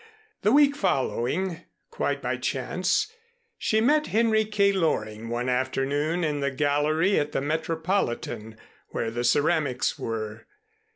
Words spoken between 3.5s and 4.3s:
she met